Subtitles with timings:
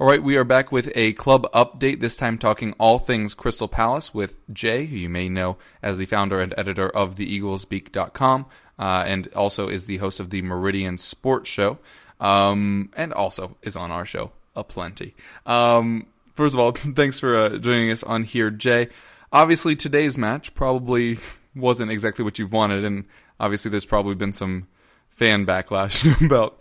[0.00, 3.68] All right, we are back with a club update, this time talking all things Crystal
[3.68, 9.04] Palace with Jay, who you may know as the founder and editor of theeaglesbeak.com, uh,
[9.06, 11.78] and also is the host of the Meridian Sports Show,
[12.18, 15.14] um, and also is on our show aplenty.
[15.46, 18.88] Um, first of all, thanks for uh, joining us on here, Jay.
[19.32, 21.18] Obviously, today's match probably
[21.54, 23.04] wasn't exactly what you've wanted, and
[23.38, 24.66] obviously, there's probably been some
[25.14, 26.58] fan backlash about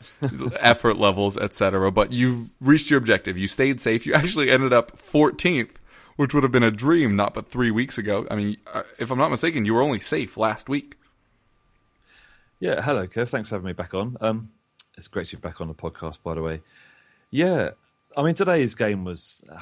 [0.59, 1.91] effort levels, etc.
[1.91, 3.37] But you've reached your objective.
[3.37, 4.05] You stayed safe.
[4.05, 5.71] You actually ended up 14th,
[6.15, 8.25] which would have been a dream not but three weeks ago.
[8.31, 10.95] I mean, uh, if I'm not mistaken, you were only safe last week.
[12.59, 13.27] Yeah, hello, Kev.
[13.27, 14.15] Thanks for having me back on.
[14.21, 14.51] Um,
[14.95, 16.61] it's great to be back on the podcast, by the way.
[17.29, 17.71] Yeah,
[18.15, 19.43] I mean, today's game was.
[19.51, 19.59] Uh,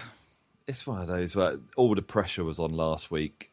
[0.68, 3.52] it's one of those where all the pressure was on last week.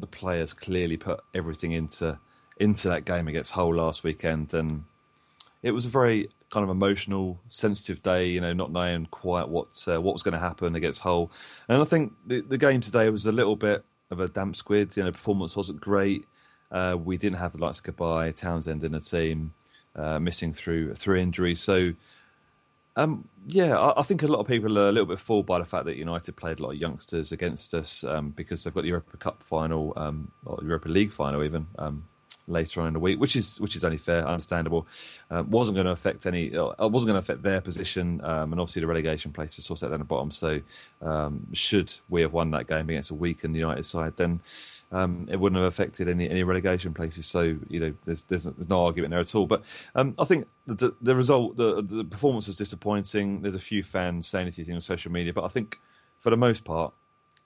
[0.00, 2.18] The players clearly put everything into
[2.58, 4.84] into that game against Hull last weekend, and
[5.62, 8.26] it was a very kind of emotional, sensitive day.
[8.26, 11.30] You know, not knowing quite what uh, what was going to happen against Hull,
[11.68, 14.96] and I think the, the game today was a little bit of a damp squid.
[14.96, 16.24] You know, performance wasn't great.
[16.70, 19.54] Uh, we didn't have the likes of Cabaye, Townsend in the team,
[19.96, 21.54] uh, missing through through injury.
[21.54, 21.94] So,
[22.96, 25.60] um, yeah, I, I think a lot of people are a little bit fooled by
[25.60, 28.82] the fact that United played a lot of youngsters against us um, because they've got
[28.82, 31.68] the Europa Cup final, um, or Europa League final even.
[32.48, 34.86] Later on in the week, which is which is only fair, understandable.
[35.30, 36.56] Uh, wasn't going to affect any.
[36.56, 39.82] Uh, wasn't going to affect their position, um, and obviously the relegation place is sort
[39.82, 40.30] of down the bottom.
[40.30, 40.62] So,
[41.02, 44.40] um, should we have won that game against a weakened United side, then
[44.90, 47.26] um, it wouldn't have affected any any relegation places.
[47.26, 49.46] So, you know, there's there's, there's no argument there at all.
[49.46, 49.62] But
[49.94, 53.42] um, I think the, the, result, the, the performance was disappointing.
[53.42, 55.78] There's a few fans saying a few things on social media, but I think
[56.18, 56.92] for the most part,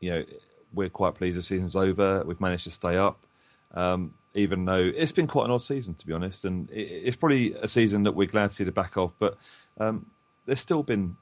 [0.00, 0.24] you know,
[0.72, 2.24] we're quite pleased the season's over.
[2.24, 3.26] We've managed to stay up.
[3.74, 6.44] Um, even though it's been quite an odd season, to be honest.
[6.44, 9.36] And it's probably a season that we're glad to see the back of, but
[9.78, 10.06] um,
[10.46, 11.16] there's still been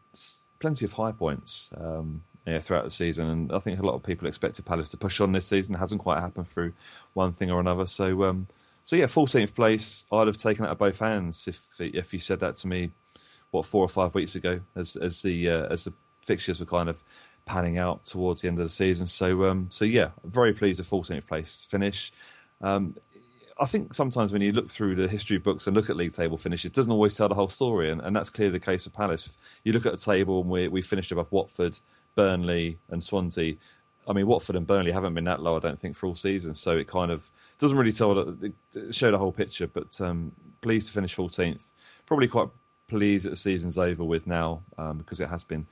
[0.59, 3.29] plenty of high points um, yeah, throughout the season.
[3.29, 5.75] And I think a lot of people expected Palace to push on this season.
[5.75, 6.73] It hasn't quite happened through
[7.15, 7.87] one thing or another.
[7.87, 8.47] So, um,
[8.83, 12.41] so yeah, 14th place, I'd have taken out of both hands if if you said
[12.41, 12.91] that to me,
[13.51, 15.93] what, four or five weeks ago, as, as, the, uh, as the
[16.23, 17.03] fixtures were kind of
[17.45, 19.07] panning out towards the end of the season.
[19.07, 22.13] So, um, so yeah, very pleased with 14th place finish.
[22.61, 22.95] Um,
[23.59, 26.39] I think sometimes when you look through the history books and look at league table
[26.39, 28.95] finishes, it doesn't always tell the whole story, and, and that's clearly the case of
[28.95, 29.37] Palace.
[29.65, 31.79] You look at the table and we, we finished above Watford,
[32.15, 33.57] Burnley, and Swansea.
[34.09, 36.55] I mean, Watford and Burnley haven't been that low, I don't think, for all season.
[36.55, 38.37] So it kind of doesn't really tell
[38.91, 39.67] show the whole picture.
[39.67, 40.33] But um,
[40.63, 41.71] pleased to finish 14th.
[42.07, 42.49] Probably quite
[42.89, 45.67] pleased that the season's over with now um, because it has been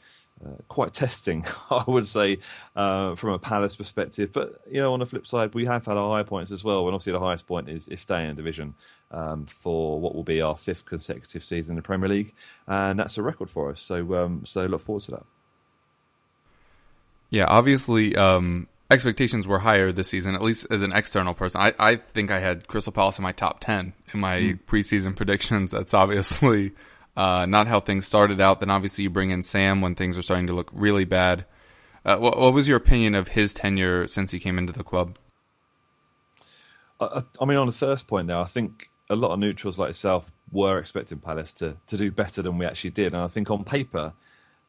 [0.44, 2.38] uh, quite testing, I would say,
[2.76, 4.32] uh, from a Palace perspective.
[4.32, 6.87] But you know, on the flip side, we have had our high points as well.
[6.87, 8.75] And obviously, the highest point is, is staying in division
[9.10, 12.34] um, for what will be our fifth consecutive season in the Premier League,
[12.66, 13.81] and that's a record for us.
[13.81, 15.26] So, um, so look forward to that.
[17.31, 21.60] Yeah, obviously, um, expectations were higher this season, at least as an external person.
[21.60, 24.53] I, I think I had Crystal Palace in my top 10 in my Hmm.
[24.66, 25.72] preseason predictions.
[25.72, 26.72] That's obviously
[27.19, 28.61] uh, not how things started out.
[28.61, 31.45] Then obviously you bring in Sam when things are starting to look really bad.
[32.05, 35.19] Uh, what, what was your opinion of his tenure since he came into the club?
[37.00, 39.88] I, I- mean, on the first point there, I think a lot of neutrals like
[39.91, 43.12] yourself were expecting Palace to, to do better than we actually did.
[43.12, 44.12] And I think on paper,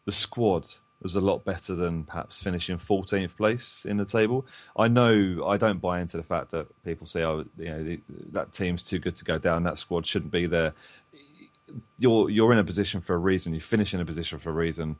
[0.05, 0.67] the squad
[1.01, 4.45] was a lot better than perhaps finishing 14th place in the table.
[4.75, 7.97] I know I don't buy into the fact that people say, oh, you know,
[8.31, 10.73] that team's too good to go down, that squad shouldn't be there.
[11.97, 14.53] You're, you're in a position for a reason, you finish in a position for a
[14.53, 14.97] reason.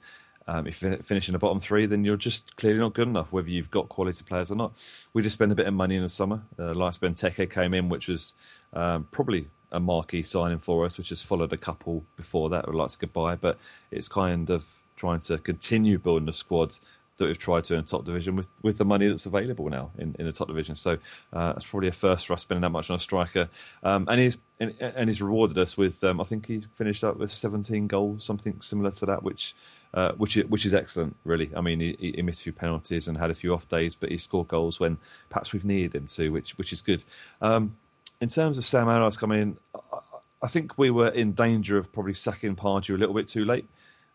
[0.48, 3.32] Um, if you finish in the bottom three, then you're just clearly not good enough,
[3.32, 4.72] whether you've got quality players or not.
[5.14, 6.42] We just spent a bit of money in the summer.
[6.58, 8.34] Uh, Lars Benteke came in, which was
[8.74, 12.74] um, probably a marquee signing for us, which has followed a couple before that.
[12.74, 13.60] Like to Cabaye, but
[13.92, 16.78] it's kind of trying to continue building the squad
[17.20, 20.16] that we've tried to in top division with, with the money that's available now in,
[20.18, 20.76] in the top division.
[20.76, 20.98] So
[21.34, 23.50] uh, that's probably a first for us spending that much on a striker.
[23.84, 27.18] Um, and he's and, and, he's rewarded us with um, I think he finished up
[27.18, 29.56] with 17 goals, something similar to that, which
[29.94, 31.50] uh, which is, which is excellent, really.
[31.56, 34.12] I mean, he, he, missed a few penalties and had a few off days, but
[34.12, 34.98] he scored goals when
[35.30, 37.04] perhaps we've needed him to, which which is good.
[37.42, 37.76] Um,
[38.22, 40.00] in terms of Sam Allardyce coming in, I,
[40.44, 43.68] I, think we were in danger of probably sacking Pardew a little bit too late.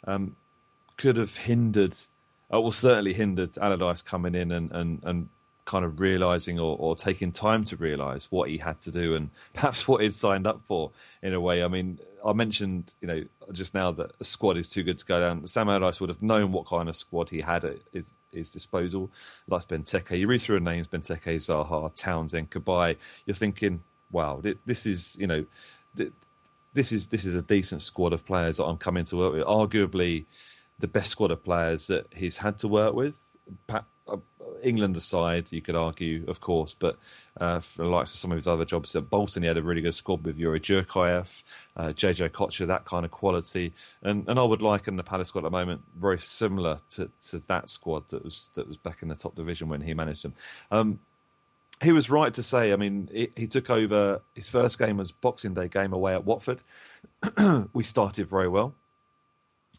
[0.07, 0.37] Um,
[0.97, 1.97] could have hindered,
[2.55, 5.29] uh, well, certainly hindered Allardyce coming in and, and, and
[5.65, 9.31] kind of realizing or, or, taking time to realize what he had to do and
[9.55, 10.91] perhaps what he'd signed up for
[11.23, 11.65] in a way.
[11.65, 15.07] I mean, I mentioned, you know, just now that the squad is too good to
[15.07, 15.47] go down.
[15.47, 19.11] Sam Allardyce would have known what kind of squad he had at his, his disposal.
[19.49, 22.97] Like Benteke, you read through names: Benteke, Zaha, Townsend, Cabaye.
[23.27, 25.45] You're thinking, wow, this is, you know,
[26.75, 29.45] this is this is a decent squad of players that I'm coming to work with.
[29.45, 30.25] Arguably,
[30.79, 33.37] the best squad of players that he's had to work with.
[34.07, 34.19] Uh,
[34.63, 36.99] England aside, you could argue, of course, but
[37.41, 39.63] uh, for the likes of some of his other jobs at Bolton, he had a
[39.63, 41.43] really good squad with Youri Djorkaeff,
[41.77, 43.73] uh, JJ Okocha, that kind of quality,
[44.03, 47.39] and and I would liken the Palace squad at the moment very similar to, to
[47.41, 50.35] that squad that was that was back in the top division when he managed them.
[50.71, 51.01] Um,
[51.83, 52.73] he was right to say.
[52.73, 54.23] I mean, he, he, took over.
[54.35, 56.63] His first game was Boxing Day game away at Watford.
[57.73, 58.75] we started very well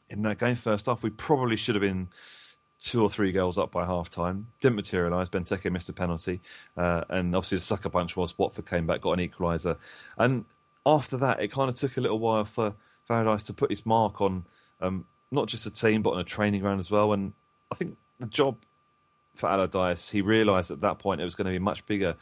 [0.10, 0.56] in that game.
[0.56, 2.10] First off, we probably should have been
[2.80, 4.48] two or three goals up by half time.
[4.62, 5.30] Didn't materialise.
[5.30, 6.42] Benteke missed a penalty.
[6.78, 9.78] Uh, and obviously, the sucker punch was Watford came back, got an equaliser.
[10.18, 10.46] And
[10.86, 12.75] after that, it kind of took a little while for
[13.10, 14.46] Allardyce to put his mark on
[14.81, 17.13] um, not just a team, but on a training ground as well.
[17.13, 17.34] And
[17.72, 18.58] I think the job
[19.34, 22.16] for Allardyce, he realised at that point it was going to be much bigger.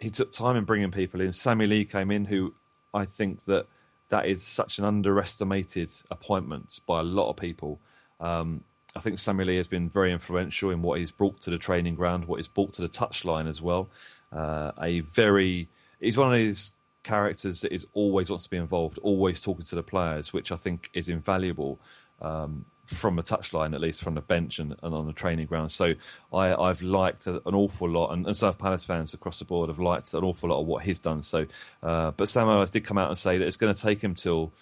[0.00, 1.32] He took time in bringing people in.
[1.32, 2.54] Sammy Lee came in, who
[2.92, 3.66] I think that
[4.08, 7.80] that is such an underestimated appointment by a lot of people.
[8.20, 8.64] Um,
[8.96, 11.96] I think Samuel Lee has been very influential in what he's brought to the training
[11.96, 13.90] ground, what he's brought to the touchline as well.
[14.32, 15.68] Uh, a very,
[16.00, 19.74] he's one of these characters that is always wants to be involved, always talking to
[19.74, 21.80] the players, which I think is invaluable
[22.20, 25.70] um, from a touchline, at least from the bench and, and on the training ground.
[25.70, 25.94] So
[26.32, 29.68] I, I've liked an awful lot, and, and so have Palace fans across the board
[29.68, 31.22] have liked an awful lot of what he's done.
[31.22, 31.46] So,
[31.82, 34.14] uh, but Sam Allardyce did come out and say that it's going to take him
[34.14, 34.52] till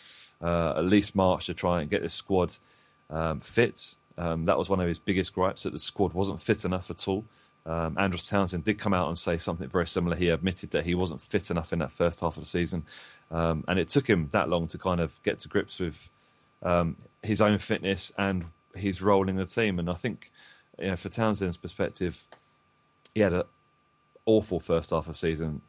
[0.41, 2.55] uh, at least March to try and get this squad
[3.11, 3.97] um, fit.
[4.19, 7.09] Um, that was one of his biggest gripes that the squad wasn't fit enough at
[7.09, 7.25] all.
[7.65, 10.17] Um, Townsend did come out and say something very similar.
[10.17, 12.85] He admitted that he wasn't fit enough in that first half of the season,
[13.31, 16.11] um, and it took him that long to kind of get to grips with
[16.63, 19.79] um, his own fitness and his role in the team.
[19.79, 20.31] And I think,
[20.79, 22.25] you know, for Townsend's perspective,
[23.15, 23.45] he had an
[24.27, 25.63] awful first half of the season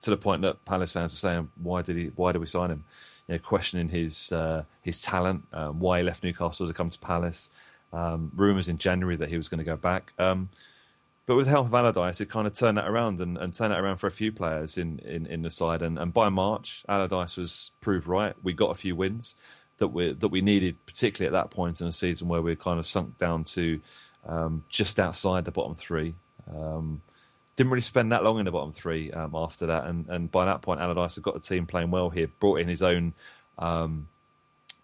[0.00, 2.06] to the point that Palace fans are saying, "Why did he?
[2.14, 2.84] Why did we sign him?"
[3.26, 6.98] You know, questioning his uh, his talent, um, why he left Newcastle to come to
[6.98, 7.50] Palace.
[7.90, 10.12] Um, rumours in January that he was going to go back.
[10.18, 10.50] Um,
[11.24, 13.72] but with the help of Allardyce, it kind of turned that around and, and turned
[13.72, 15.80] that around for a few players in, in, in the side.
[15.80, 18.34] And, and by March, Allardyce was proved right.
[18.42, 19.36] We got a few wins
[19.78, 22.78] that we that we needed, particularly at that point in the season where we kind
[22.78, 23.80] of sunk down to
[24.26, 26.14] um, just outside the bottom three.
[26.54, 27.02] Um,
[27.56, 30.44] didn't really spend that long in the bottom three um, after that, and, and by
[30.44, 32.28] that point, Allardyce had got the team playing well here.
[32.38, 33.14] Brought in his own
[33.58, 34.08] um,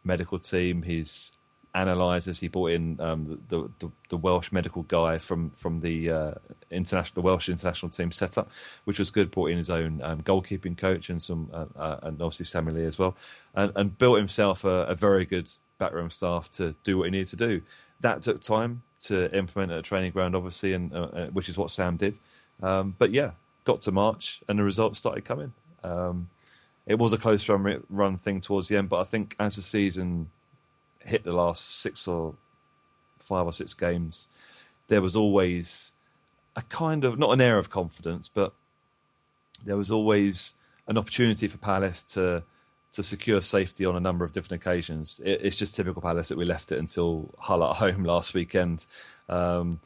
[0.02, 1.32] medical team, his
[1.75, 2.41] analyzers.
[2.41, 6.35] He brought in um, the, the, the Welsh medical guy from from the uh,
[6.70, 8.51] international the Welsh international team setup,
[8.84, 9.31] which was good.
[9.31, 12.84] Brought in his own um, goalkeeping coach and some uh, uh, and obviously Samuel Lee
[12.84, 13.17] as well,
[13.55, 17.29] and, and built himself a, a, very good backroom staff to do what he needed
[17.29, 17.63] to do.
[18.01, 21.56] That took time to implement at a training ground, obviously, and uh, uh, which is
[21.56, 22.19] what Sam did.
[22.63, 23.32] Um, but yeah,
[23.65, 25.53] got to March and the results started coming.
[25.82, 26.31] Um,
[26.87, 29.63] it was a close run run thing towards the end, but I think as the
[29.63, 30.31] season
[31.01, 32.34] hit the last six or
[33.19, 34.29] five or six games,
[34.89, 35.93] there was always
[36.56, 38.53] a kind of not an air of confidence, but
[39.65, 40.55] there was always
[40.87, 42.43] an opportunity for Palace to
[42.94, 45.20] to secure safety on a number of different occasions.
[45.24, 48.86] It, it's just typical Palace that we left it until Hull at home last weekend
[49.29, 49.81] um,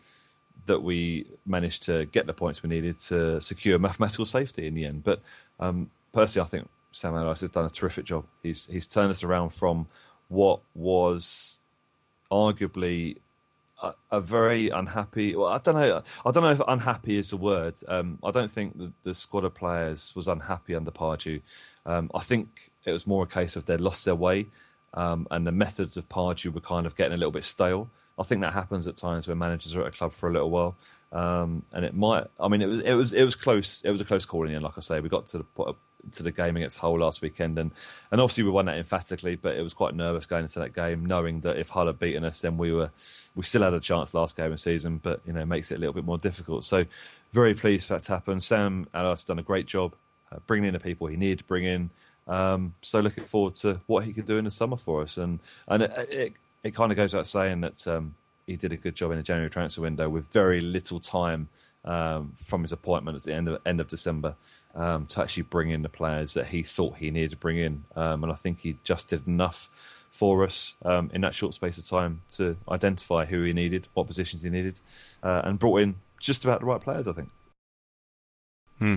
[0.66, 4.84] that we managed to get the points we needed to secure mathematical safety in the
[4.84, 5.04] end.
[5.04, 5.22] But
[5.58, 8.26] um, personally, I think Sam Allardyce has done a terrific job.
[8.42, 9.86] He's he's turned us around from
[10.28, 11.60] what was
[12.30, 13.16] arguably
[14.10, 15.36] a, very unhappy.
[15.36, 16.02] Well, I don't know.
[16.26, 17.74] I don't know if unhappy is the word.
[17.86, 21.40] Um, I don't think the, the, squad of players was unhappy under Pardew.
[21.86, 24.46] Um, I think it was more a case of they'd lost their way,
[24.94, 27.90] um, and the methods of Pardew were kind of getting a little bit stale.
[28.18, 30.50] I think that happens at times when managers are at a club for a little
[30.50, 30.76] while,
[31.12, 32.26] um, and it might.
[32.40, 33.82] I mean, it was it was it was close.
[33.82, 34.64] It was a close call in the end.
[34.64, 35.74] Like I say, we got to the
[36.12, 37.70] to the game against Hull last weekend, and
[38.10, 39.36] and obviously we won that emphatically.
[39.36, 42.24] But it was quite nervous going into that game, knowing that if Hull had beaten
[42.24, 42.90] us, then we were
[43.34, 45.80] we still had a chance last game of season, but you know makes it a
[45.80, 46.64] little bit more difficult.
[46.64, 46.86] So
[47.32, 48.40] very pleased for that to happen.
[48.40, 49.94] Sam Allardyce has done a great job
[50.32, 51.90] uh, bringing in the people he needed to bring in.
[52.28, 55.40] Um, so looking forward to what he can do in the summer for us, and
[55.66, 56.32] and it it,
[56.62, 58.14] it kind of goes without saying that um,
[58.46, 61.48] he did a good job in the January transfer window with very little time
[61.84, 64.36] um, from his appointment at the end of end of December
[64.74, 67.84] um, to actually bring in the players that he thought he needed to bring in,
[67.96, 71.78] um, and I think he just did enough for us um, in that short space
[71.78, 74.80] of time to identify who he needed, what positions he needed,
[75.22, 77.08] uh, and brought in just about the right players.
[77.08, 77.30] I think.
[78.78, 78.96] Hmm.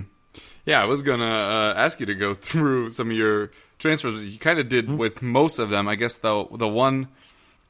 [0.64, 4.32] Yeah, I was gonna uh, ask you to go through some of your transfers.
[4.32, 4.96] You kind of did mm-hmm.
[4.96, 5.88] with most of them.
[5.88, 7.08] I guess the the one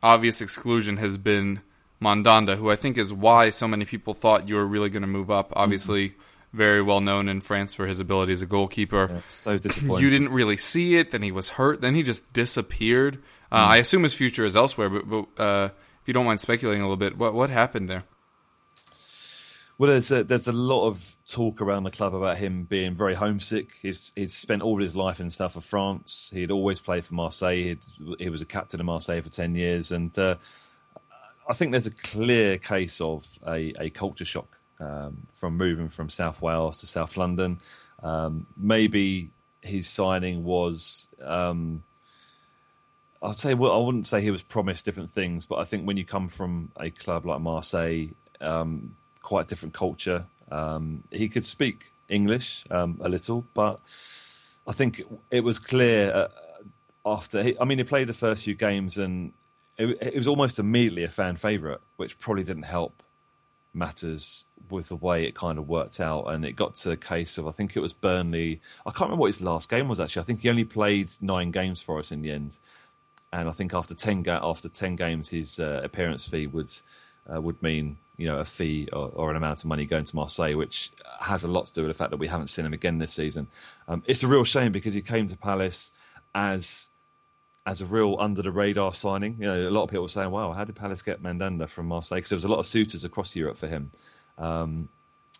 [0.02, 1.61] obvious exclusion has been
[2.00, 5.09] Mandanda, who I think is why so many people thought you were really going to
[5.09, 5.52] move up.
[5.54, 6.57] Obviously, mm-hmm.
[6.57, 9.09] very well known in France for his ability as a goalkeeper.
[9.11, 10.04] Yeah, so disappointing.
[10.04, 11.12] You didn't really see it.
[11.12, 11.81] Then he was hurt.
[11.81, 13.23] Then he just disappeared.
[13.50, 13.71] Uh, mm.
[13.71, 14.90] I assume his future is elsewhere.
[14.90, 15.69] But, but uh,
[16.02, 18.04] if you don't mind speculating a little bit, what what happened there?
[19.79, 23.14] Well, there's a, there's a lot of talk around the club about him being very
[23.14, 23.73] homesick.
[23.81, 26.31] He's he's spent all his life in south of France.
[26.33, 27.57] He'd always played for Marseille.
[27.57, 27.85] He'd,
[28.19, 30.37] he was a captain of Marseille for ten years, and uh,
[31.49, 36.09] I think there's a clear case of a, a culture shock um, from moving from
[36.09, 37.59] South Wales to South London.
[38.02, 39.31] Um, maybe
[39.62, 41.09] his signing was.
[41.21, 41.83] Um,
[43.23, 45.97] I'd say well, I wouldn't say he was promised different things, but I think when
[45.97, 48.09] you come from a club like Marseille,
[48.41, 50.26] um, quite a different culture.
[50.50, 53.81] Um, he could speak English um, a little, but
[54.67, 56.29] I think it was clear uh,
[57.05, 57.43] after.
[57.43, 59.33] He, I mean, he played the first few games and
[59.79, 63.02] it, it was almost immediately a fan favourite, which probably didn't help
[63.75, 66.26] matters with the way it kind of worked out.
[66.26, 68.61] And it got to a case of I think it was Burnley.
[68.87, 70.23] I can't remember what his last game was actually.
[70.23, 72.59] I think he only played nine games for us in the end.
[73.33, 76.71] And I think after ten ga- after ten games, his uh, appearance fee would
[77.33, 80.16] uh, would mean you know a fee or, or, an amount of money going to
[80.16, 80.90] Marseille, which
[81.21, 83.12] has a lot to do with the fact that we haven't seen him again this
[83.12, 83.47] season.
[83.88, 85.92] Um, it's a real shame because he came to Palace
[86.35, 86.90] as
[87.64, 89.37] as a real under the radar signing.
[89.38, 91.87] You know, a lot of people were saying, "Wow, how did Palace get Mandanda from
[91.87, 93.90] Marseille?" Because there was a lot of suitors across Europe for him.
[94.38, 94.88] Um,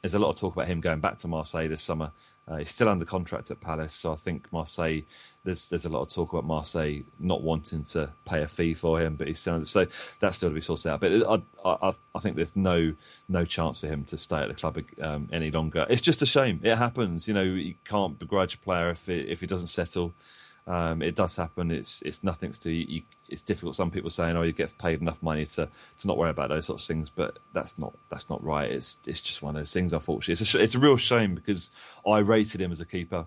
[0.03, 2.13] there's a lot of talk about him going back to Marseille this summer.
[2.49, 5.03] Uh, he's still under contract at Palace, so I think Marseille.
[5.45, 9.01] There's there's a lot of talk about Marseille not wanting to pay a fee for
[9.01, 9.87] him, but he's still under, so
[10.19, 11.01] that's still to be sorted out.
[11.01, 11.13] But
[11.65, 12.95] I, I, I think there's no
[13.29, 15.87] no chance for him to stay at the club um, any longer.
[15.89, 16.61] It's just a shame.
[16.63, 17.29] It happens.
[17.29, 20.13] You know, you can't begrudge a player if it, if he doesn't settle.
[20.67, 21.71] Um, it does happen.
[21.71, 23.75] It's it's nothing to you, it's difficult.
[23.75, 26.67] Some people saying, "Oh, he gets paid enough money to to not worry about those
[26.67, 28.71] sorts of things," but that's not that's not right.
[28.71, 29.93] It's it's just one of those things.
[29.93, 31.73] Unfortunately, it's a it's a real shame because
[32.07, 33.27] I rated him as a keeper.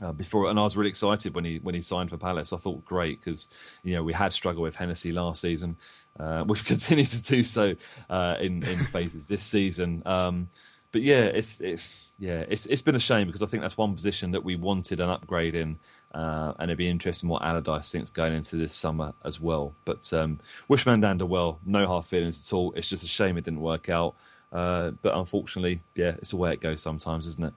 [0.00, 2.52] Uh, before and I was really excited when he when he signed for Palace.
[2.52, 3.48] I thought great because
[3.84, 5.76] you know we had struggled with Hennessy last season.
[6.18, 7.76] Uh, we've continued to do so
[8.10, 10.02] uh, in in phases this season.
[10.04, 10.48] Um,
[10.90, 13.94] but yeah, it's it's yeah, it's it's been a shame because I think that's one
[13.94, 15.78] position that we wanted an upgrade in,
[16.14, 19.74] uh, and it'd be interesting what Allardyce thinks going into this summer as well.
[19.84, 22.72] But um, wish Mandanda well, no hard feelings at all.
[22.76, 24.14] It's just a shame it didn't work out.
[24.52, 27.54] Uh, but unfortunately, yeah, it's the way it goes sometimes, isn't it?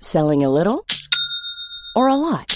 [0.00, 0.86] Selling a little
[1.96, 2.55] or a lot?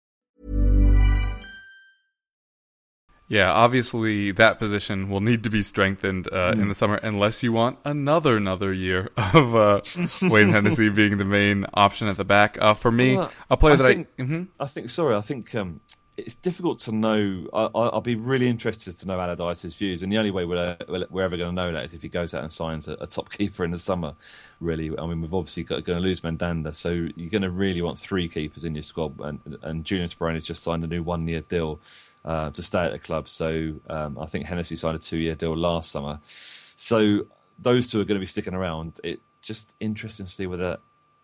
[3.31, 6.63] Yeah, obviously that position will need to be strengthened uh, mm.
[6.63, 9.79] in the summer unless you want another another year of uh,
[10.23, 12.57] Wayne Hennessy being the main option at the back.
[12.61, 14.21] Uh, for me, well, a player I that think, I...
[14.21, 14.43] Mm-hmm.
[14.59, 15.79] I think, sorry, I think um,
[16.17, 17.47] it's difficult to know.
[17.53, 20.75] I, I- I'll be really interested to know Allardyce's views, and the only way we're,
[20.89, 23.07] we're ever going to know that is if he goes out and signs a, a
[23.07, 24.13] top keeper in the summer.
[24.59, 27.81] Really, I mean, we've obviously got going to lose Mandanda, so you're going to really
[27.81, 29.17] want three keepers in your squad.
[29.21, 31.79] And, and Julian Speroni's just signed a new one-year deal
[32.25, 33.27] uh, to stay at the club.
[33.27, 36.19] So um, I think Hennessy signed a two-year deal last summer.
[36.23, 37.25] So
[37.59, 38.99] those two are going to be sticking around.
[39.03, 40.77] It just interesting to see whether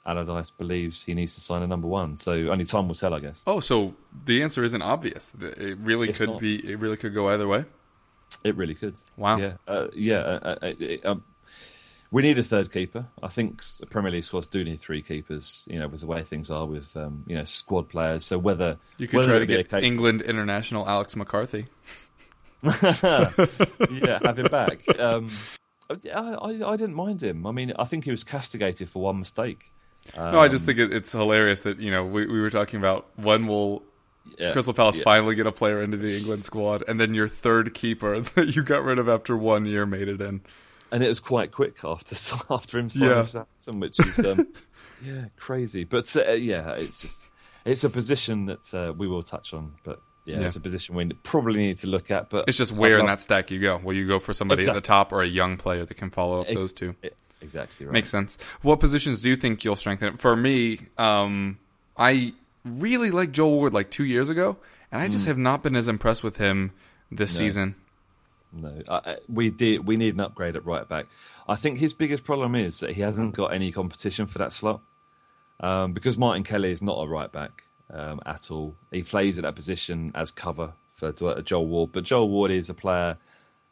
[0.06, 2.18] Allardyce believes he needs to sign a number one.
[2.18, 3.44] So only time will tell, I guess.
[3.46, 3.94] Oh, so
[4.26, 5.34] the answer isn't obvious.
[5.40, 6.40] It really It's could not.
[6.40, 6.72] be.
[6.72, 7.66] It really could go either way.
[8.44, 9.00] It really could.
[9.18, 9.38] Wow.
[9.38, 9.54] Yeah.
[9.68, 10.18] Uh, yeah.
[10.20, 11.24] Uh, uh, it- um,
[12.12, 13.06] we need a third keeper.
[13.22, 15.68] I think the Premier League squads do need three keepers.
[15.70, 18.26] You know, with the way things are with um, you know squad players.
[18.26, 21.68] So whether You could whether try to it be a get England international Alex McCarthy.
[22.64, 24.82] yeah, have him back.
[25.00, 25.30] Um,
[25.90, 27.46] I, I, I didn't mind him.
[27.48, 29.72] I mean, I think he was castigated for one mistake.
[30.18, 32.78] no, I just Um, think it, it's hilarious that you know we, we were talking
[32.80, 33.84] about when will
[34.38, 35.04] Yeah, Crystal Palace yeah.
[35.06, 38.64] finally get a player into the England squad, and then your third keeper that you
[38.64, 40.42] got rid of after one year made it in.
[40.92, 42.16] And it was quite quick after
[42.54, 43.24] after him signing Yeah.
[43.24, 44.48] Southampton, which is um,
[45.04, 45.84] yeah crazy.
[45.84, 47.28] But uh, yeah, it's just
[47.66, 49.74] it's a position that uh, we will touch on.
[49.84, 50.48] But yeah, Yeah.
[50.48, 52.30] it's a position we probably need to look at.
[52.30, 53.78] But It's just where in that stack you go.
[53.78, 56.42] Will you go for somebody at the top or a young player that can follow
[56.42, 56.96] up Ex- those two?
[57.42, 57.94] exactly right.
[57.94, 58.38] Makes sense.
[58.62, 60.18] What positions do you think you'll strengthen?
[60.18, 61.60] For me, um,
[61.96, 62.34] I
[62.66, 64.58] really liked Joel Ward like two years ago,
[64.92, 65.30] and I just Hmm.
[65.30, 66.72] have not been as impressed with him
[67.12, 67.76] this season.
[68.52, 69.88] No, I, we did.
[69.88, 71.08] We need an upgrade at right back.
[71.48, 74.82] I think his biggest problem is that he hasn't got any competition for that slot.
[75.60, 78.76] Um, because Martin Kelly is not a right back um, at all.
[78.92, 82.74] He plays at that position as cover for Joel Ward, but Joel Ward is a
[82.74, 83.18] player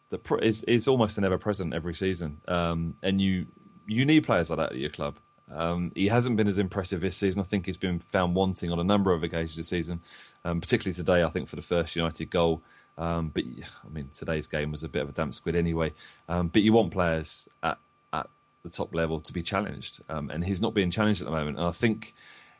[0.10, 2.41] that is is almost an ever present every season.
[2.48, 3.48] Um, and you
[3.88, 5.17] you need players like that at your club.
[5.51, 7.39] Um, he hasn't been as impressive this season.
[7.39, 10.01] I think he's been found wanting on a number of occasions this season,
[10.44, 11.24] um, particularly today.
[11.24, 12.63] I think for the first United goal.
[12.97, 15.93] Um, but I mean, today's game was a bit of a damp squid anyway.
[16.29, 17.77] Um, but you want players at
[18.13, 18.29] at
[18.63, 21.57] the top level to be challenged, um, and he's not being challenged at the moment.
[21.57, 22.13] And I think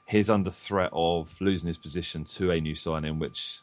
[0.08, 3.62] he's under threat of losing his position to a new signing, which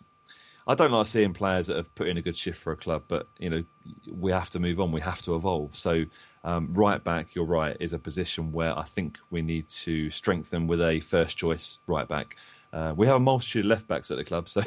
[0.66, 3.04] I don't like seeing players that have put in a good shift for a club,
[3.08, 3.64] but you know
[4.10, 4.92] we have to move on.
[4.92, 5.74] We have to evolve.
[5.74, 6.04] So
[6.44, 10.66] um, right back, you're right, is a position where I think we need to strengthen
[10.66, 12.36] with a first choice right back.
[12.72, 14.62] Uh, we have a multitude of left backs at the club, so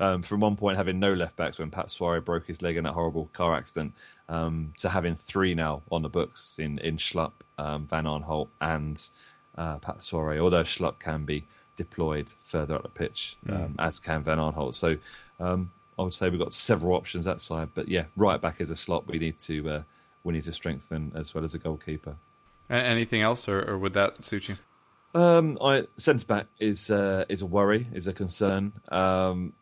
[0.00, 2.84] um, from one point having no left backs when Pape Souaré broke his leg in
[2.84, 3.92] that horrible car accident,
[4.28, 9.08] um, to having three now on the books in in Schlupp, um, Van Aanholt, and
[9.56, 10.38] uh, Pape Souaré.
[10.38, 14.74] Although Schlupp can be deployed further up the pitch, um, as can Van Aanholt.
[14.74, 14.96] So
[15.40, 18.70] um, I would say we've got several options that side, but yeah, right back is
[18.70, 19.82] a slot we need to uh,
[20.24, 22.16] we need to strengthen as well as a goalkeeper.
[22.70, 24.56] Anything else, or, or would that suit you?
[25.14, 28.72] Um, I centre back is uh, is a worry, is a concern.
[28.90, 29.52] Um,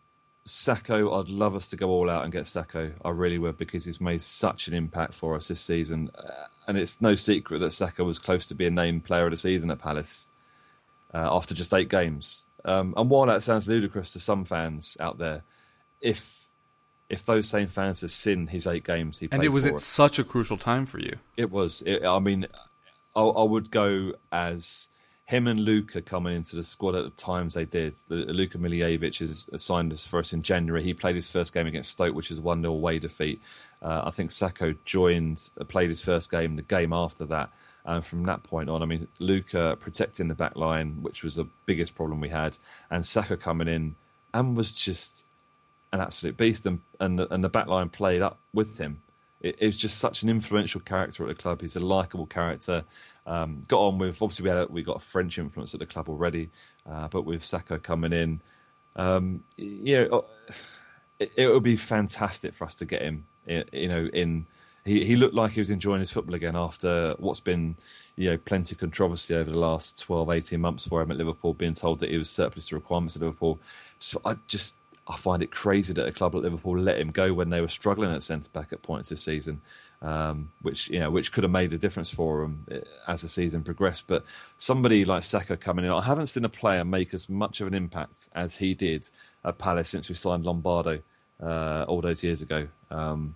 [0.47, 2.93] Sakho, I'd love us to go all out and get Sakho.
[3.05, 6.79] I really would because he's made such an impact for us this season, uh, and
[6.79, 9.79] it's no secret that Sakho was close to being named Player of the Season at
[9.79, 10.29] Palace
[11.13, 12.47] uh, after just eight games.
[12.65, 15.43] Um, and while that sounds ludicrous to some fans out there,
[16.01, 16.47] if
[17.09, 19.75] if those same fans have seen his eight games he played And it was at
[19.75, 21.17] us- such a crucial time for you.
[21.37, 21.83] it was.
[21.83, 22.47] It, I mean,
[23.17, 24.91] I, I would go as
[25.31, 27.95] him and Luka coming into the squad at the times they did.
[28.09, 30.83] Luka Milivojević has signed us for us in January.
[30.83, 33.40] He played his first game against Stoke, which is a 1 0 away defeat.
[33.81, 37.51] Uh, I think Sakho joined, uh, played his first game the game after that.
[37.85, 41.47] And from that point on, I mean, Luka protecting the back line, which was the
[41.64, 42.59] biggest problem we had,
[42.90, 43.95] and Sakho coming in
[44.35, 45.27] and was just
[45.93, 49.01] an absolute beast, and and the, and the back line played up with him.
[49.40, 51.61] It, it was just such an influential character at the club.
[51.61, 52.85] He's a likable character.
[53.26, 55.87] Um, got on with obviously we had a, we got a French influence at the
[55.87, 56.50] club already,
[56.88, 58.40] uh, but with Sakho coming in,
[58.96, 60.24] um, you know,
[61.18, 63.26] it, it would be fantastic for us to get him.
[63.46, 64.46] You know, in
[64.85, 67.76] he, he looked like he was enjoying his football again after what's been,
[68.16, 71.55] you know, plenty of controversy over the last 12, 18 months for him at Liverpool,
[71.55, 73.61] being told that he was surplus to requirements at Liverpool.
[73.98, 74.76] So I just
[75.11, 77.68] I find it crazy that a club like Liverpool let him go when they were
[77.68, 79.61] struggling at centre back at points this season,
[80.03, 83.29] um, which you know which could have made a difference for them eh, as the
[83.29, 84.07] season progressed.
[84.07, 84.25] But
[84.57, 87.75] somebody like Sakho coming in, I haven't seen a player make as much of an
[87.75, 89.09] impact as he did
[89.44, 91.01] at Palace since we signed Lombardo
[91.42, 92.68] uh, all those years ago.
[92.90, 93.35] Um,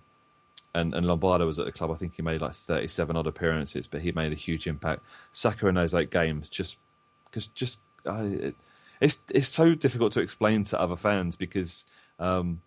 [0.73, 1.91] and, and Lombardo was at the club.
[1.91, 5.03] I think he made like 37 odd appearances, but he made a huge impact.
[5.33, 6.77] Sakho in those eight games, just
[7.25, 8.55] because just uh, it,
[9.01, 11.85] it's it's so difficult to explain to other fans because
[12.19, 12.61] um,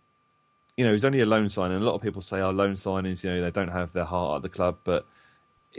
[0.77, 2.75] you know he's only a loan sign, and A lot of people say, "Oh, loan
[2.75, 5.07] signings, you know, they don't have their heart at the club." But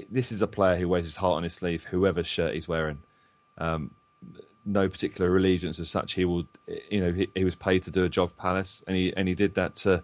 [0.09, 2.99] this is a player who wears his heart on his sleeve, whoever shirt he's wearing.
[3.57, 3.91] Um,
[4.65, 6.13] no particular allegiance as such.
[6.13, 6.45] He will,
[6.89, 9.27] you know, he, he was paid to do a job for Palace, and he and
[9.27, 10.03] he did that to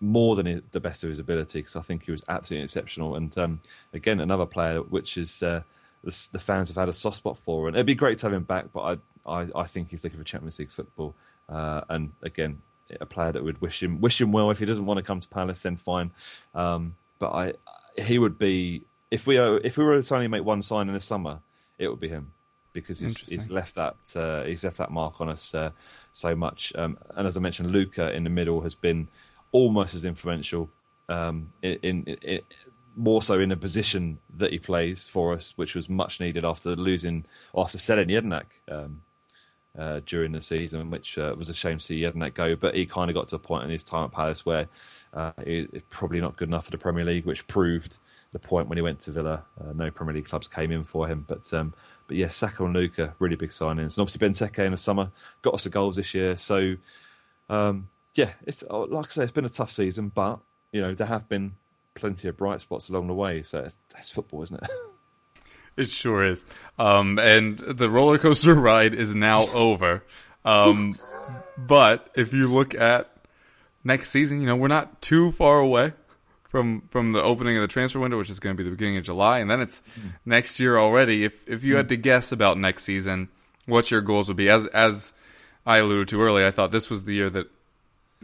[0.00, 3.16] more than the best of his ability because I think he was absolutely exceptional.
[3.16, 3.60] And um,
[3.92, 5.62] again, another player which is uh,
[6.02, 8.32] the, the, fans have had a soft spot for, and it'd be great to have
[8.32, 8.72] him back.
[8.72, 11.14] But I, I, I think he's looking for Champions League football,
[11.48, 12.62] uh, and again,
[13.00, 14.50] a player that would wish him wish him well.
[14.50, 16.10] If he doesn't want to come to Palace, then fine.
[16.54, 17.52] Um, but I,
[18.00, 20.94] he would be if we are, if we were to only make one sign in
[20.94, 21.40] the summer,
[21.78, 22.32] it would be him
[22.72, 25.70] because he's, he's left that uh, he's left that mark on us uh,
[26.12, 26.72] so much.
[26.76, 29.08] Um, and as I mentioned, Luka in the middle has been
[29.52, 30.68] almost as influential
[31.08, 32.40] um, in, in, in,
[32.96, 36.76] more so in a position that he plays for us, which was much needed after
[36.76, 37.24] losing
[37.56, 39.02] after selling Jedinak um,
[39.78, 42.56] uh, during the season, which uh, was a shame to see Jedinak go.
[42.56, 44.68] But he kind of got to a point in his time at Palace where
[45.12, 47.98] uh, he's probably not good enough for the Premier League, which proved
[48.32, 49.44] the point when he went to Villa.
[49.60, 51.72] Uh, no Premier League clubs came in for him, but um,
[52.06, 55.10] but yeah, Sakho and Luka really big signings, and obviously Benteke in the summer
[55.42, 56.36] got us the goals this year.
[56.36, 56.76] So
[57.48, 60.40] um, yeah, it's uh, like I say, it's been a tough season, but
[60.72, 61.54] you know there have been
[61.94, 63.42] plenty of bright spots along the way.
[63.42, 64.70] So it's, that's football, isn't it?
[65.76, 66.46] It sure is.
[66.78, 70.04] Um, and the roller coaster ride is now over.
[70.44, 70.92] Um,
[71.56, 73.10] but if you look at
[73.82, 75.92] next season, you know we're not too far away
[76.48, 78.98] from from the opening of the transfer window, which is going to be the beginning
[78.98, 80.12] of July, and then it's mm.
[80.24, 81.24] next year already.
[81.24, 83.28] If if you had to guess about next season,
[83.66, 85.14] what your goals would be, as as
[85.66, 87.48] I alluded to earlier, I thought this was the year that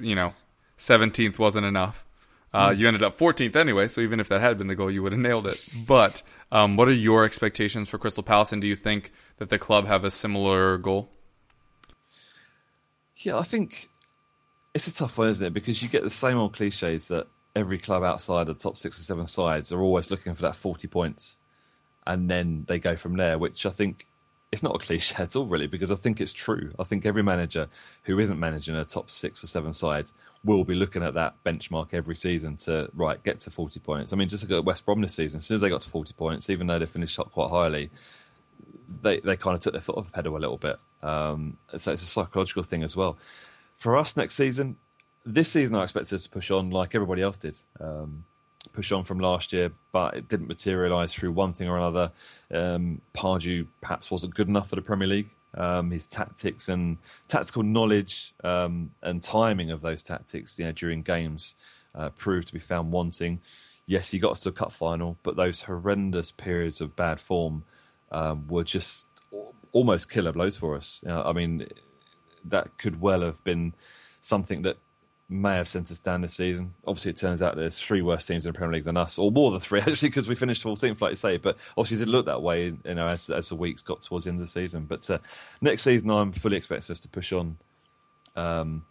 [0.00, 0.34] you know,
[0.78, 2.04] 17th wasn't enough.
[2.52, 5.02] Uh, you ended up 14th anyway, so even if that had been the goal, you
[5.02, 5.72] would have nailed it.
[5.86, 9.58] But um, what are your expectations for Crystal Palace, and do you think that the
[9.58, 11.08] club have a similar goal?
[13.16, 13.88] Yeah, I think
[14.74, 15.52] it's a tough one, isn't it?
[15.52, 19.02] Because you get the same old cliches that every club outside the top six or
[19.02, 21.38] seven sides are always looking for that 40 points,
[22.04, 24.06] and then they go from there, which I think
[24.50, 26.72] it's not a cliche at all, really, because I think it's true.
[26.80, 27.68] I think every manager
[28.04, 30.06] who isn't managing a top six or seven side
[30.42, 34.12] will be looking at that benchmark every season to right get to forty points.
[34.12, 35.38] I mean, just look at West Brom this season.
[35.38, 37.90] As soon as they got to forty points, even though they finished up quite highly,
[39.02, 40.78] they they kind of took their foot off the pedal a little bit.
[41.02, 43.18] Um, so it's a psychological thing as well.
[43.74, 44.76] For us next season,
[45.24, 47.58] this season I expected to push on like everybody else did.
[47.78, 48.24] Um,
[48.72, 52.12] push on from last year, but it didn't materialise through one thing or another.
[52.50, 55.30] Um, Pardew perhaps wasn't good enough for the Premier League.
[55.54, 61.02] Um, his tactics and tactical knowledge um, and timing of those tactics, you know, during
[61.02, 61.56] games,
[61.94, 63.40] uh, proved to be found wanting.
[63.86, 67.64] Yes, he got us to a cup final, but those horrendous periods of bad form
[68.12, 69.08] um, were just
[69.72, 71.00] almost killer blows for us.
[71.02, 71.66] You know, I mean,
[72.44, 73.74] that could well have been
[74.20, 74.76] something that
[75.30, 76.74] may have sent us down this season.
[76.86, 79.30] Obviously, it turns out there's three worse teams in the Premier League than us, or
[79.30, 81.36] more than three actually, because we finished 14th, like you say.
[81.36, 84.24] But obviously, it didn't look that way, you know, as, as the weeks got towards
[84.24, 84.84] the end of the season.
[84.84, 85.18] But uh,
[85.60, 87.56] next season, I'm fully expecting us to push on.
[88.36, 88.84] Um,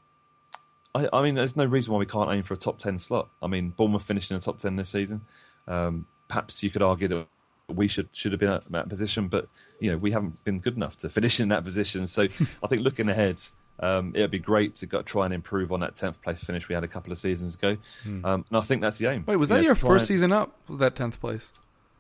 [0.96, 3.30] I, I, mean, there's no reason why we can't aim for a top 10 slot.
[3.42, 5.22] I mean, Bournemouth finished in the top 10 this season.
[5.68, 7.28] Um, perhaps you could argue that
[7.68, 9.48] we should should have been at that position, but
[9.80, 12.08] you know we haven't been good enough to finish in that position.
[12.08, 12.24] So
[12.64, 13.42] I think looking ahead,
[13.80, 16.76] um, it'd be great to go, try and improve on that tenth place finish we
[16.76, 18.26] had a couple of seasons ago, hmm.
[18.26, 19.24] um, and I think that's the aim.
[19.28, 20.08] Wait, was that your first and...
[20.08, 20.56] season up?
[20.70, 21.52] That tenth place?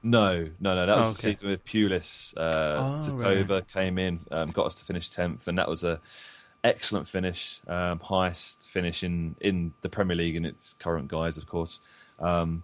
[0.02, 0.86] No, no, no.
[0.86, 1.16] That was oh, okay.
[1.16, 2.34] the season with Pulis.
[2.38, 3.38] Uh, oh, took right.
[3.38, 6.00] over, came in, um, got us to finish tenth, and that was a
[6.64, 11.48] excellent finish, um, highest finish in in the Premier League in its current guise, of
[11.48, 11.82] course.
[12.20, 12.64] Um,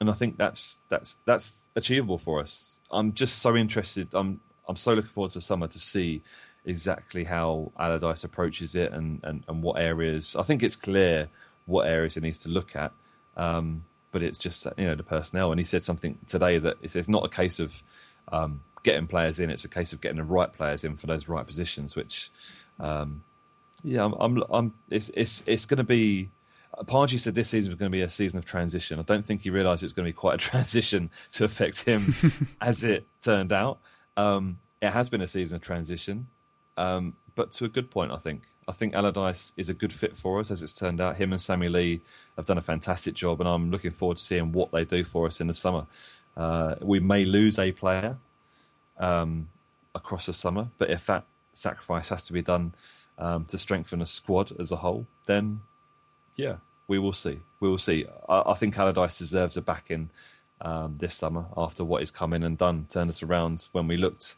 [0.00, 2.80] and I think that's that's that's achievable for us.
[2.90, 4.08] I'm just so interested.
[4.14, 6.22] I'm I'm so looking forward to summer to see
[6.64, 10.36] exactly how Allardyce approaches it and, and, and what areas.
[10.36, 11.28] I think it's clear
[11.66, 12.92] what areas he needs to look at,
[13.36, 15.50] um, but it's just you know the personnel.
[15.50, 17.82] And he said something today that it's, not a case of
[18.30, 21.28] um, getting players in; it's a case of getting the right players in for those
[21.28, 21.96] right positions.
[21.96, 22.30] Which,
[22.78, 23.24] um,
[23.82, 26.30] yeah, I'm, I'm, I'm, it's it's it's going to be.
[26.84, 28.98] Pardew said this season was going to be a season of transition.
[28.98, 31.84] I don't think he realised it was going to be quite a transition to affect
[31.84, 32.14] him,
[32.60, 33.78] as it turned out.
[34.16, 36.28] Um, it has been a season of transition.
[36.76, 38.42] Um, but to a good point, I think.
[38.68, 41.16] I think Allardyce is a good fit for us, as it's turned out.
[41.16, 42.00] Him and Sammy Lee
[42.36, 45.26] have done a fantastic job, and I'm looking forward to seeing what they do for
[45.26, 45.86] us in the summer.
[46.36, 48.18] Uh, we may lose a player
[48.98, 49.48] um,
[49.94, 52.74] across the summer, but if that sacrifice has to be done
[53.18, 55.60] um, to strengthen a squad as a whole, then
[56.36, 56.56] yeah,
[56.88, 57.40] we will see.
[57.60, 58.06] We will see.
[58.28, 60.10] I, I think Allardyce deserves a backing
[60.60, 63.96] um, this summer after what he's come in and done, turned us around when we
[63.96, 64.36] looked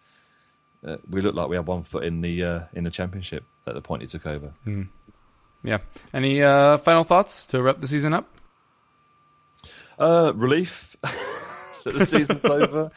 [0.85, 3.75] uh, we looked like we had one foot in the uh, in the championship at
[3.75, 4.53] the point he took over.
[4.67, 4.89] Mm.
[5.63, 5.79] Yeah.
[6.13, 8.29] Any uh, final thoughts to wrap the season up?
[9.99, 10.97] Uh, relief
[11.85, 12.91] that the season's over.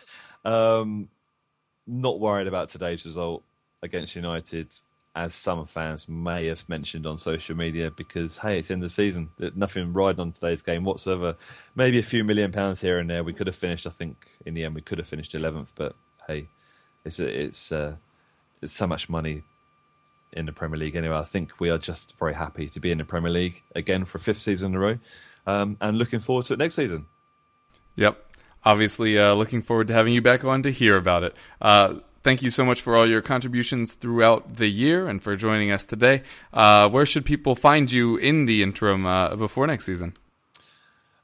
[0.44, 1.10] Um,
[1.86, 3.44] not worried about today's result.
[3.82, 4.74] against United,
[5.16, 9.30] as some fans may have mentioned on social media, because hey, it's in the season.
[9.56, 11.38] Nothing riding on today's game whatsoever.
[11.76, 13.24] Maybe a few million pounds here and there.
[13.24, 13.88] We could have finished.
[13.88, 15.96] I think in the end we could have finished eleventh, but
[16.28, 16.50] hey,
[17.08, 17.96] it's it's uh,
[18.62, 19.44] it's so much money
[20.34, 21.18] in the Premier League anyway.
[21.18, 24.18] I think we are just very happy to be in the Premier League again for
[24.18, 25.00] a fifth season in a row,
[25.46, 27.08] um, and looking forward to it next season.
[27.96, 28.24] Yep.
[28.66, 31.36] Obviously, uh, looking forward to having you back on to hear about it.
[31.62, 35.72] Uh, thank you so much for all your contributions throughout the year and for joining
[35.72, 36.24] us today.
[36.54, 40.18] Uh, where should people find you in the interim uh, before next season?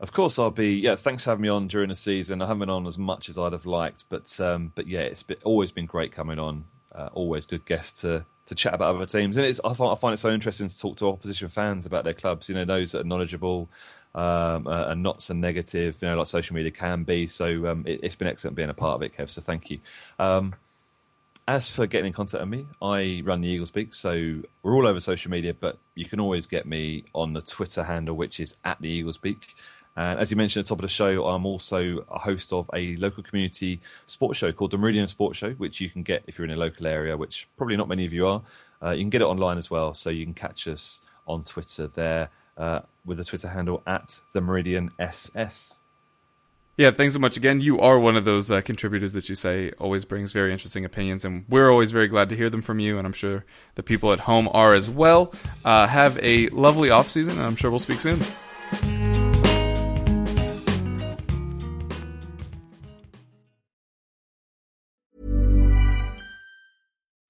[0.03, 0.75] Of course, I'll be.
[0.75, 2.41] Yeah, thanks for having me on during the season.
[2.41, 5.23] I haven't been on as much as I'd have liked, but um, but yeah, it's
[5.23, 6.65] been, always been great coming on.
[6.93, 9.95] Uh, always good guests to to chat about other teams, and it's I find, I
[9.95, 12.49] find it so interesting to talk to opposition fans about their clubs.
[12.49, 13.69] You know, those that are knowledgeable
[14.13, 15.97] um, uh, and not so negative.
[16.01, 17.25] You know, like social media can be.
[17.25, 19.29] So um, it, has been excellent being a part of it, Kev.
[19.29, 19.79] So thank you.
[20.19, 20.53] Um,
[21.47, 24.87] as for getting in contact with me, I run the Eagles Beak, so we're all
[24.87, 28.57] over social media, but you can always get me on the Twitter handle, which is
[28.65, 29.45] at the Eagles Beak.
[29.95, 32.69] And as you mentioned at the top of the show, I'm also a host of
[32.73, 36.37] a local community sports show called the Meridian Sports Show, which you can get if
[36.37, 38.41] you're in a local area, which probably not many of you are.
[38.81, 41.87] Uh, you can get it online as well, so you can catch us on Twitter
[41.87, 45.79] there uh, with the Twitter handle at the Meridian SS.
[46.75, 47.61] Yeah, thanks so much again.
[47.61, 51.23] You are one of those uh, contributors that you say always brings very interesting opinions,
[51.23, 52.97] and we're always very glad to hear them from you.
[52.97, 55.33] And I'm sure the people at home are as well.
[55.63, 58.19] Uh, have a lovely off season, and I'm sure we'll speak soon.